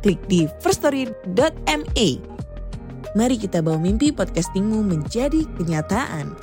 klik 0.00 0.20
di 0.26 0.48
firststory.me. 0.64 2.08
Mari 3.14 3.36
kita 3.36 3.60
bawa 3.60 3.78
mimpi 3.78 4.10
podcastingmu 4.10 4.82
menjadi 4.82 5.44
kenyataan. 5.60 6.34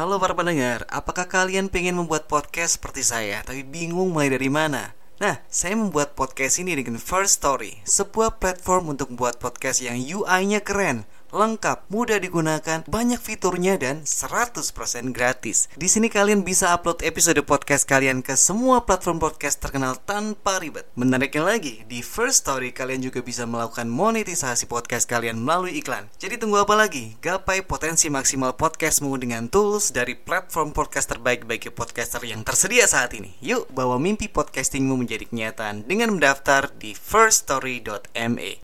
Halo 0.00 0.16
para 0.16 0.32
pendengar, 0.32 0.88
apakah 0.88 1.28
kalian 1.28 1.68
pengen 1.68 2.00
membuat 2.00 2.24
podcast 2.24 2.80
seperti 2.80 3.04
saya 3.04 3.44
tapi 3.44 3.60
bingung 3.66 4.16
mulai 4.16 4.32
dari 4.32 4.48
mana? 4.48 4.99
Nah, 5.20 5.36
saya 5.52 5.76
membuat 5.76 6.16
podcast 6.16 6.56
ini 6.64 6.72
dengan 6.80 6.96
First 6.96 7.44
Story, 7.44 7.84
sebuah 7.84 8.40
platform 8.40 8.96
untuk 8.96 9.12
membuat 9.12 9.36
podcast 9.36 9.84
yang 9.84 10.00
UI-nya 10.00 10.64
keren, 10.64 11.04
lengkap, 11.30 11.86
mudah 11.92 12.18
digunakan, 12.18 12.82
banyak 12.88 13.20
fiturnya 13.20 13.76
dan 13.76 14.02
100% 14.02 14.64
gratis. 15.12 15.70
Di 15.76 15.92
sini 15.92 16.10
kalian 16.10 16.42
bisa 16.42 16.72
upload 16.74 17.04
episode 17.04 17.36
podcast 17.46 17.84
kalian 17.86 18.24
ke 18.24 18.32
semua 18.34 18.82
platform 18.88 19.20
podcast 19.20 19.60
terkenal 19.60 20.00
tanpa 20.02 20.56
ribet. 20.58 20.88
Menariknya 20.98 21.46
lagi, 21.46 21.84
di 21.86 22.02
First 22.02 22.48
Story 22.48 22.72
kalian 22.74 23.04
juga 23.04 23.22
bisa 23.22 23.46
melakukan 23.46 23.92
monetisasi 23.92 24.66
podcast 24.66 25.04
kalian 25.04 25.36
melalui 25.36 25.78
iklan. 25.78 26.08
Jadi 26.16 26.40
tunggu 26.40 26.64
apa 26.64 26.74
lagi? 26.74 27.14
Gapai 27.20 27.60
potensi 27.60 28.08
maksimal 28.08 28.56
podcastmu 28.56 29.12
dengan 29.20 29.52
tools 29.52 29.92
dari 29.92 30.16
platform 30.16 30.72
podcast 30.72 31.12
terbaik 31.12 31.46
bagi 31.46 31.70
podcaster 31.70 32.24
yang 32.24 32.42
tersedia 32.42 32.88
saat 32.88 33.12
ini. 33.12 33.36
Yuk, 33.44 33.70
bawa 33.70 34.00
mimpi 34.00 34.26
podcastingmu 34.26 34.96
menjadi 34.98 35.09
kenyataan 35.18 35.88
dengan 35.88 36.14
mendaftar 36.14 36.70
di 36.78 36.94
firststory.me. 36.94 38.62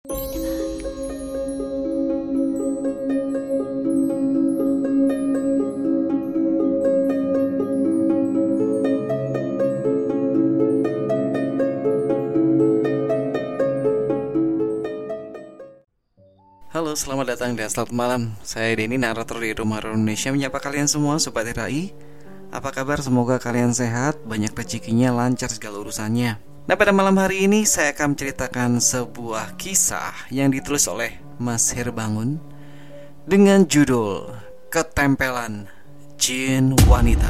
Halo, 16.76 16.92
selamat 16.92 17.32
datang 17.32 17.56
dan 17.56 17.72
selamat 17.72 17.92
malam. 17.96 18.22
Saya 18.44 18.76
Denny, 18.76 19.00
narator 19.00 19.40
di 19.40 19.56
Rumah 19.56 19.80
Indonesia 19.80 20.28
menyapa 20.28 20.60
kalian 20.60 20.84
semua 20.84 21.16
sobat 21.16 21.48
RAI. 21.48 22.05
Apa 22.56 22.72
kabar? 22.72 23.04
Semoga 23.04 23.36
kalian 23.36 23.76
sehat, 23.76 24.24
banyak 24.24 24.56
rezekinya, 24.56 25.12
lancar 25.12 25.52
segala 25.52 25.84
urusannya. 25.84 26.40
Nah, 26.64 26.72
pada 26.80 26.88
malam 26.88 27.12
hari 27.20 27.44
ini 27.44 27.68
saya 27.68 27.92
akan 27.92 28.16
menceritakan 28.16 28.80
sebuah 28.80 29.60
kisah 29.60 30.32
yang 30.32 30.48
ditulis 30.48 30.88
oleh 30.88 31.20
Mas 31.36 31.68
Herbangun 31.76 32.40
dengan 33.28 33.68
judul 33.68 34.32
Ketempelan 34.72 35.68
Jin 36.16 36.72
Wanita. 36.88 37.28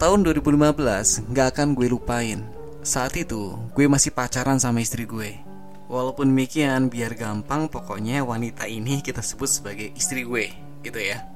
Tahun 0.00 0.18
2015 0.24 1.36
gak 1.36 1.48
akan 1.52 1.76
gue 1.76 1.92
lupain. 1.92 2.40
Saat 2.80 3.20
itu 3.20 3.60
gue 3.76 3.84
masih 3.92 4.08
pacaran 4.08 4.56
sama 4.56 4.80
istri 4.80 5.04
gue. 5.04 5.36
Walaupun 5.92 6.32
demikian, 6.32 6.88
biar 6.88 7.12
gampang, 7.12 7.68
pokoknya 7.68 8.24
wanita 8.24 8.64
ini 8.64 9.04
kita 9.04 9.20
sebut 9.20 9.52
sebagai 9.52 9.92
istri 9.92 10.24
gue, 10.24 10.48
gitu 10.80 10.96
ya. 10.96 11.31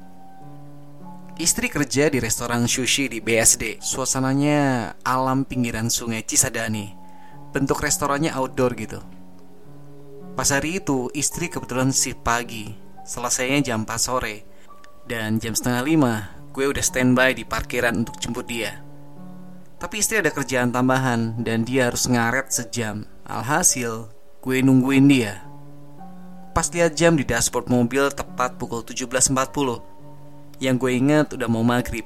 Istri 1.36 1.69
kerja 1.69 2.08
di 2.08 2.16
restoran 2.16 2.64
sushi 2.64 3.12
di 3.12 3.20
BSD. 3.20 3.84
Suasananya 3.84 4.97
alam 5.04 5.44
pinggiran 5.44 5.92
sungai 5.92 6.24
Cisadane. 6.24 6.97
Bentuk 7.52 7.84
restorannya 7.84 8.32
outdoor 8.32 8.72
gitu. 8.72 9.04
Pas 10.32 10.48
hari 10.48 10.80
itu, 10.80 11.12
istri 11.12 11.52
kebetulan 11.52 11.92
shift 11.92 12.24
pagi. 12.24 12.72
Selesainya 13.04 13.60
jam 13.69 13.84
4 13.84 14.00
sore. 14.00 14.48
Dan 15.04 15.36
jam 15.36 15.52
setengah 15.52 15.84
lima, 15.84 16.14
gue 16.56 16.72
udah 16.72 16.80
standby 16.80 17.36
di 17.36 17.44
parkiran 17.44 18.00
untuk 18.00 18.16
jemput 18.16 18.48
dia. 18.48 18.80
Tapi 19.76 20.00
istri 20.00 20.24
ada 20.24 20.32
kerjaan 20.32 20.72
tambahan 20.72 21.44
dan 21.44 21.68
dia 21.68 21.92
harus 21.92 22.08
ngaret 22.08 22.48
sejam. 22.48 23.04
Alhasil, 23.28 24.08
gue 24.41 24.64
nungguin 24.64 25.04
dia. 25.04 25.44
Pas 26.56 26.64
lihat 26.72 26.97
jam 26.97 27.12
di 27.12 27.28
dashboard 27.28 27.68
mobil 27.68 28.08
tepat 28.08 28.56
pukul 28.56 28.80
17.40. 28.80 29.95
Yang 30.62 30.76
gue 30.80 30.92
ingat 30.96 31.26
udah 31.36 31.48
mau 31.48 31.64
maghrib. 31.64 32.04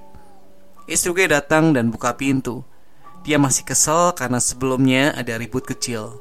Istri 0.91 1.11
gue 1.15 1.27
datang 1.31 1.71
dan 1.71 1.91
buka 1.95 2.15
pintu. 2.19 2.67
Dia 3.23 3.37
masih 3.37 3.63
kesel 3.63 4.17
karena 4.17 4.41
sebelumnya 4.41 5.15
ada 5.15 5.37
ribut 5.37 5.63
kecil. 5.63 6.19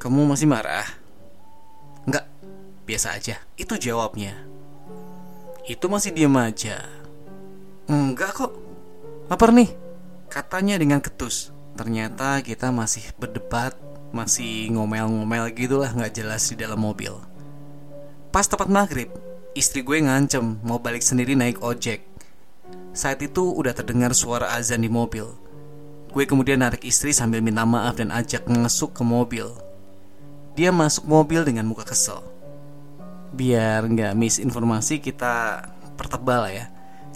Kamu 0.00 0.24
masih 0.24 0.48
marah? 0.48 0.86
Enggak, 2.08 2.24
biasa 2.88 3.20
aja. 3.20 3.36
Itu 3.58 3.76
jawabnya. 3.76 4.32
Itu 5.68 5.92
masih 5.92 6.16
diem 6.16 6.32
aja. 6.40 6.80
Enggak 7.90 8.38
kok. 8.38 8.52
Lapar 9.28 9.52
nih. 9.52 9.68
Katanya 10.32 10.80
dengan 10.80 11.04
ketus. 11.04 11.52
Ternyata 11.76 12.40
kita 12.40 12.72
masih 12.72 13.04
berdebat 13.18 13.76
masih 14.10 14.74
ngomel-ngomel 14.74 15.54
gitu 15.54 15.78
lah 15.78 15.94
nggak 15.94 16.14
jelas 16.14 16.50
di 16.50 16.58
dalam 16.58 16.82
mobil. 16.82 17.14
Pas 18.30 18.46
tepat 18.46 18.70
maghrib, 18.70 19.10
istri 19.54 19.82
gue 19.82 19.98
ngancem 19.98 20.62
mau 20.62 20.78
balik 20.78 21.02
sendiri 21.02 21.34
naik 21.34 21.62
ojek. 21.62 22.06
Saat 22.94 23.22
itu 23.22 23.50
udah 23.50 23.74
terdengar 23.74 24.14
suara 24.14 24.54
azan 24.54 24.82
di 24.82 24.90
mobil. 24.90 25.26
Gue 26.10 26.26
kemudian 26.26 26.62
narik 26.62 26.82
istri 26.82 27.14
sambil 27.14 27.42
minta 27.42 27.62
maaf 27.62 27.98
dan 27.98 28.10
ajak 28.10 28.46
ngesuk 28.46 28.98
ke 28.98 29.02
mobil. 29.06 29.50
Dia 30.58 30.74
masuk 30.74 31.06
mobil 31.06 31.46
dengan 31.46 31.66
muka 31.70 31.86
kesel. 31.86 32.22
Biar 33.30 33.86
nggak 33.86 34.18
misinformasi 34.18 34.98
kita 34.98 35.66
pertebal 35.94 36.50
ya. 36.50 36.66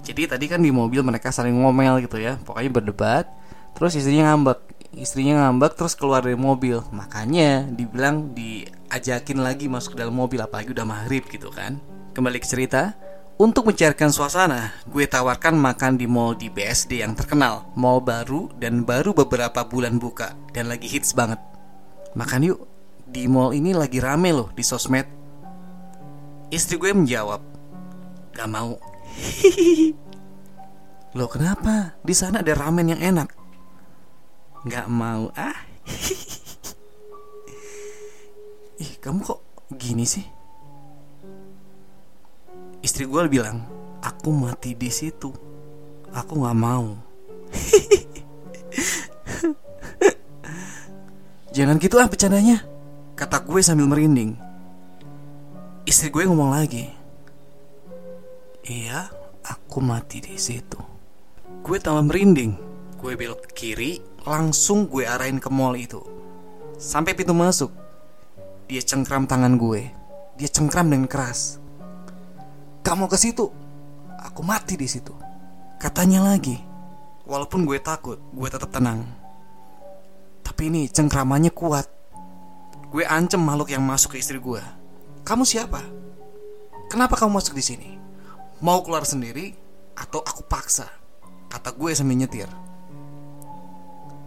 Jadi 0.05 0.31
tadi 0.31 0.47
kan 0.47 0.63
di 0.63 0.71
mobil 0.71 1.03
mereka 1.03 1.35
saling 1.35 1.59
ngomel 1.59 2.05
gitu 2.07 2.23
ya, 2.23 2.39
pokoknya 2.47 2.71
berdebat. 2.71 3.27
Terus 3.75 3.99
istrinya 3.99 4.31
ngambek, 4.31 4.63
istrinya 4.95 5.47
ngambek 5.47 5.75
terus 5.75 5.99
keluar 5.99 6.23
dari 6.23 6.39
mobil 6.39 6.79
makanya 6.95 7.67
dibilang 7.67 8.31
diajakin 8.31 9.43
lagi 9.43 9.67
masuk 9.67 9.99
ke 9.99 10.07
dalam 10.07 10.15
mobil 10.15 10.39
apalagi 10.39 10.71
udah 10.71 10.87
maghrib 10.87 11.27
gitu 11.27 11.51
kan 11.51 11.83
kembali 12.15 12.39
ke 12.39 12.47
cerita 12.47 12.95
untuk 13.37 13.67
mencairkan 13.67 14.15
suasana, 14.15 14.71
gue 14.87 15.05
tawarkan 15.05 15.59
makan 15.59 15.99
di 15.99 16.07
mall 16.07 16.39
di 16.39 16.47
BSD 16.47 17.03
yang 17.03 17.19
terkenal, 17.19 17.67
mall 17.75 17.99
baru 17.99 18.47
dan 18.63 18.87
baru 18.87 19.11
beberapa 19.11 19.67
bulan 19.67 19.99
buka 19.99 20.39
dan 20.55 20.71
lagi 20.71 20.87
hits 20.87 21.13
banget. 21.13 21.43
Makan 22.15 22.47
yuk, 22.47 22.63
di 23.11 23.27
mall 23.27 23.51
ini 23.51 23.75
lagi 23.75 23.99
rame 23.99 24.31
loh 24.31 24.55
di 24.55 24.63
sosmed. 24.63 25.11
Istri 26.55 26.79
gue 26.79 26.95
menjawab, 26.95 27.43
gak 28.39 28.47
mau. 28.47 28.79
Loh 31.19 31.31
kenapa? 31.31 31.95
Di 32.03 32.11
sana 32.11 32.43
ada 32.43 32.51
ramen 32.55 32.91
yang 32.91 32.99
enak 32.99 33.45
nggak 34.65 34.89
mau 34.89 35.29
ah 35.37 35.61
ih 38.81 38.93
kamu 38.97 39.21
kok 39.21 39.45
gini 39.77 40.09
sih 40.09 40.25
istri 42.85 43.09
gue 43.09 43.25
bilang 43.33 43.65
aku 44.05 44.29
mati 44.29 44.77
di 44.77 44.93
situ 44.93 45.33
aku 46.13 46.37
nggak 46.37 46.59
mau 46.61 46.93
jangan 51.57 51.81
gitu 51.81 51.97
ah 51.97 52.05
bercandanya 52.05 52.61
kata 53.17 53.41
gue 53.41 53.65
sambil 53.65 53.89
merinding 53.89 54.37
istri 55.89 56.13
gue 56.13 56.29
ngomong 56.29 56.53
lagi 56.53 56.93
iya 58.69 59.09
aku 59.41 59.81
mati 59.81 60.21
di 60.21 60.37
situ 60.37 60.77
gue 61.65 61.81
tambah 61.81 62.13
merinding 62.13 62.53
gue 63.01 63.17
belok 63.17 63.49
ke 63.49 63.53
kiri 63.57 64.13
langsung 64.25 64.89
gue 64.89 65.05
arahin 65.05 65.37
ke 65.37 65.53
mall 65.53 65.77
itu. 65.77 66.01
Sampai 66.81 67.13
pintu 67.13 67.37
masuk, 67.37 67.71
dia 68.67 68.81
cengkram 68.81 69.29
tangan 69.29 69.61
gue. 69.61 69.93
Dia 70.41 70.49
cengkram 70.49 70.91
dengan 70.91 71.07
keras. 71.07 71.61
Kamu 72.85 73.09
ke 73.09 73.17
situ, 73.17 73.49
aku 74.21 74.45
mati 74.45 74.77
di 74.77 74.85
situ. 74.85 75.17
Katanya 75.81 76.21
lagi, 76.21 76.61
walaupun 77.25 77.65
gue 77.65 77.81
takut, 77.81 78.21
gue 78.21 78.49
tetap 78.53 78.69
tenang. 78.69 79.09
Tapi 80.45 80.69
ini 80.69 80.93
cengkramannya 80.93 81.49
kuat. 81.49 81.89
Gue 82.93 83.09
ancam 83.09 83.41
makhluk 83.41 83.73
yang 83.73 83.81
masuk 83.81 84.13
ke 84.13 84.21
istri 84.21 84.37
gue. 84.37 84.61
Kamu 85.25 85.49
siapa? 85.49 85.81
Kenapa 86.93 87.17
kamu 87.17 87.41
masuk 87.41 87.57
di 87.57 87.65
sini? 87.65 87.91
Mau 88.61 88.85
keluar 88.85 89.09
sendiri 89.09 89.57
atau 89.97 90.21
aku 90.21 90.45
paksa? 90.45 90.85
Kata 91.49 91.73
gue 91.73 91.89
sambil 91.97 92.21
nyetir. 92.21 92.53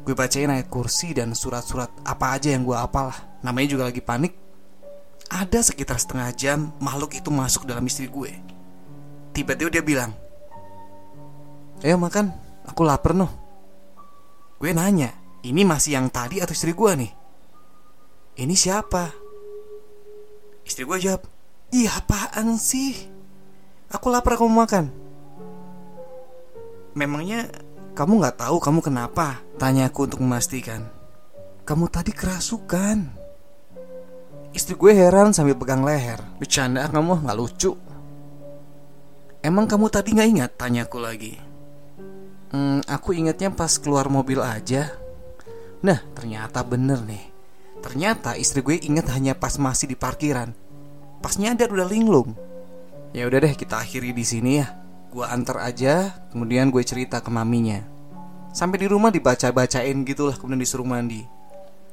Gue 0.01 0.17
bacain 0.17 0.49
ayat 0.49 0.65
kursi 0.65 1.13
dan 1.13 1.37
surat-surat 1.37 1.93
apa 2.01 2.33
aja 2.33 2.49
yang 2.57 2.65
gue 2.65 2.73
apal 2.73 3.13
lah. 3.13 3.19
Namanya 3.45 3.77
juga 3.77 3.85
lagi 3.85 4.01
panik. 4.01 4.46
Ada 5.27 5.59
sekitar 5.59 5.99
setengah 5.99 6.31
jam 6.31 6.71
makhluk 6.79 7.11
itu 7.19 7.27
masuk 7.27 7.67
dalam 7.67 7.83
istri 7.83 8.07
gue. 8.07 8.31
Tiba-tiba 9.35 9.69
dia 9.69 9.83
bilang, 9.83 10.11
Ayo 11.83 11.99
makan, 11.99 12.31
aku 12.65 12.81
lapar 12.87 13.13
noh. 13.13 13.29
Gue 14.57 14.73
nanya, 14.73 15.13
ini 15.45 15.61
masih 15.67 15.99
yang 15.99 16.07
tadi 16.09 16.41
atau 16.41 16.55
istri 16.55 16.73
gue 16.73 16.91
nih? 16.95 17.11
Ini 18.39 18.55
siapa? 18.55 19.13
Istri 20.65 20.83
gue 20.87 20.97
jawab, 21.05 21.21
Iya 21.75 21.99
apaan 21.99 22.55
sih? 22.55 22.95
Aku 23.91 24.07
lapar 24.07 24.39
kamu 24.39 24.51
makan. 24.51 24.85
Memangnya 26.95 27.51
kamu 27.93 28.23
nggak 28.23 28.39
tahu 28.39 28.57
kamu 28.63 28.79
kenapa? 28.79 29.43
Tanya 29.59 29.91
aku 29.91 30.07
untuk 30.07 30.23
memastikan. 30.23 30.87
Kamu 31.67 31.91
tadi 31.91 32.15
kerasukan. 32.15 33.26
Istri 34.57 34.73
gue 34.73 34.89
heran 34.89 35.37
sambil 35.37 35.53
pegang 35.53 35.85
leher. 35.85 36.17
Bercanda 36.41 36.89
kamu 36.89 37.21
nggak 37.21 37.37
lucu. 37.37 37.77
Emang 39.45 39.69
kamu 39.69 39.85
tadi 39.93 40.17
nggak 40.17 40.29
ingat? 40.33 40.51
Tanya 40.57 40.89
aku 40.89 40.97
lagi. 40.97 41.37
Hmm, 42.49 42.81
aku 42.89 43.13
ingatnya 43.13 43.53
pas 43.53 43.77
keluar 43.77 44.09
mobil 44.09 44.41
aja. 44.41 44.97
Nah, 45.85 46.01
ternyata 46.17 46.65
bener 46.65 47.05
nih. 47.05 47.29
Ternyata 47.85 48.33
istri 48.33 48.65
gue 48.65 48.81
ingat 48.81 49.13
hanya 49.13 49.37
pas 49.37 49.61
masih 49.61 49.93
di 49.93 49.93
parkiran. 49.93 50.49
Pas 51.21 51.37
nyadar 51.37 51.69
udah 51.69 51.85
linglung. 51.85 52.33
Ya 53.13 53.29
udah 53.29 53.37
deh 53.37 53.53
kita 53.53 53.77
akhiri 53.77 54.09
di 54.09 54.25
sini 54.25 54.57
ya. 54.57 54.73
Gua 55.13 55.29
antar 55.37 55.61
aja, 55.69 56.17
kemudian 56.33 56.73
gue 56.73 56.81
cerita 56.81 57.21
ke 57.21 57.29
maminya. 57.29 57.85
Sampai 58.57 58.81
di 58.81 58.89
rumah 58.89 59.13
dibaca-bacain 59.13 60.01
gitulah 60.01 60.33
kemudian 60.33 60.65
disuruh 60.65 60.81
mandi. 60.81 61.21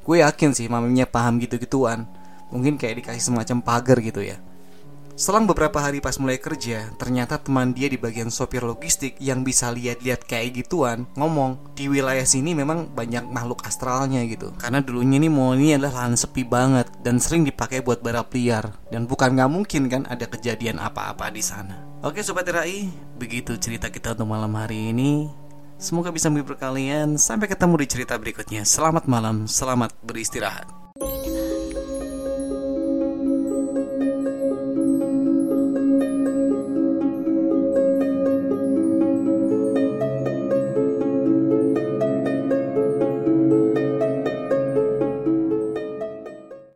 Gue 0.00 0.25
yakin 0.25 0.56
sih 0.56 0.64
maminya 0.72 1.05
paham 1.05 1.37
gitu-gituan. 1.44 2.24
Mungkin 2.52 2.76
kayak 2.76 3.05
dikasih 3.05 3.32
semacam 3.32 3.62
pagar 3.62 4.00
gitu 4.02 4.20
ya. 4.20 4.41
Selang 5.14 5.46
beberapa 5.46 5.79
hari 5.79 6.02
pas 6.02 6.19
mulai 6.19 6.43
kerja, 6.43 6.91
ternyata 6.99 7.38
teman 7.38 7.70
dia 7.70 7.87
di 7.87 7.94
bagian 7.94 8.35
sopir 8.35 8.67
logistik 8.67 9.14
yang 9.23 9.46
bisa 9.46 9.70
lihat-lihat 9.70 10.26
kayak 10.26 10.58
gituan 10.58 11.06
ngomong 11.14 11.70
di 11.79 11.87
wilayah 11.87 12.26
sini 12.26 12.50
memang 12.50 12.91
banyak 12.91 13.23
makhluk 13.31 13.62
astralnya 13.62 14.26
gitu. 14.26 14.50
Karena 14.58 14.82
dulunya 14.82 15.23
nih 15.23 15.31
ini 15.31 15.79
adalah 15.79 16.02
lahan 16.02 16.19
sepi 16.19 16.43
banget 16.43 16.91
dan 17.06 17.23
sering 17.23 17.46
dipakai 17.46 17.79
buat 17.87 18.02
balap 18.02 18.35
liar 18.35 18.75
dan 18.90 19.06
bukan 19.06 19.38
nggak 19.38 19.50
mungkin 19.55 19.87
kan 19.87 20.02
ada 20.11 20.26
kejadian 20.26 20.82
apa-apa 20.82 21.31
di 21.31 21.47
sana. 21.47 21.79
Oke 22.02 22.26
sobat 22.26 22.50
Rai, 22.50 22.90
begitu 23.14 23.55
cerita 23.55 23.94
kita 23.94 24.19
untuk 24.19 24.35
malam 24.35 24.50
hari 24.58 24.90
ini. 24.90 25.31
Semoga 25.79 26.11
bisa 26.11 26.26
menghibur 26.26 26.58
kalian. 26.58 27.23
Sampai 27.23 27.47
ketemu 27.47 27.79
di 27.79 27.87
cerita 27.87 28.19
berikutnya. 28.19 28.67
Selamat 28.67 29.06
malam, 29.06 29.47
selamat 29.47 29.94
beristirahat. 30.02 30.83